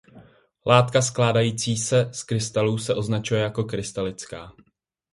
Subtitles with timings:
[0.65, 4.53] Látka skládající se z krystalů se označuje jako krystalická.